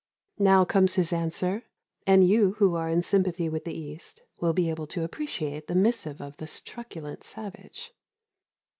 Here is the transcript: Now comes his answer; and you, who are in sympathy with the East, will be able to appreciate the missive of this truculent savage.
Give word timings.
Now 0.39 0.65
comes 0.65 0.95
his 0.95 1.13
answer; 1.13 1.61
and 2.07 2.27
you, 2.27 2.53
who 2.53 2.73
are 2.73 2.89
in 2.89 3.03
sympathy 3.03 3.49
with 3.49 3.65
the 3.65 3.77
East, 3.77 4.23
will 4.39 4.51
be 4.51 4.67
able 4.71 4.87
to 4.87 5.03
appreciate 5.03 5.67
the 5.67 5.75
missive 5.75 6.19
of 6.19 6.37
this 6.37 6.59
truculent 6.59 7.23
savage. 7.23 7.93